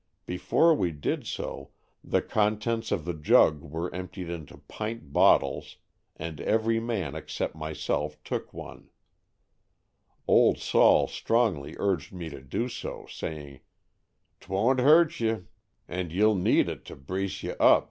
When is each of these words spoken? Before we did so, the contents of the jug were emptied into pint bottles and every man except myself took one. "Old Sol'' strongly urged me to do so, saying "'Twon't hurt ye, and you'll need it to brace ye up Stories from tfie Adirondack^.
Before 0.25 0.73
we 0.73 0.89
did 0.89 1.27
so, 1.27 1.69
the 2.03 2.23
contents 2.23 2.91
of 2.91 3.05
the 3.05 3.13
jug 3.13 3.61
were 3.61 3.93
emptied 3.93 4.31
into 4.31 4.57
pint 4.57 5.13
bottles 5.13 5.77
and 6.15 6.41
every 6.41 6.79
man 6.79 7.13
except 7.13 7.53
myself 7.53 8.17
took 8.23 8.51
one. 8.51 8.89
"Old 10.27 10.57
Sol'' 10.57 11.05
strongly 11.07 11.75
urged 11.77 12.11
me 12.11 12.29
to 12.31 12.41
do 12.41 12.67
so, 12.67 13.05
saying 13.11 13.59
"'Twon't 14.39 14.79
hurt 14.79 15.19
ye, 15.19 15.41
and 15.87 16.11
you'll 16.11 16.33
need 16.33 16.67
it 16.67 16.83
to 16.85 16.95
brace 16.95 17.43
ye 17.43 17.51
up 17.51 17.53
Stories 17.53 17.59
from 17.59 17.59
tfie 17.59 17.69
Adirondack^. 17.69 17.79